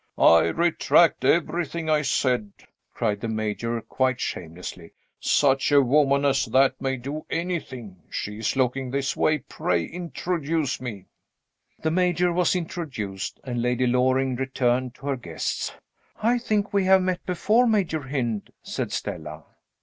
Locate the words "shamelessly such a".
4.19-5.79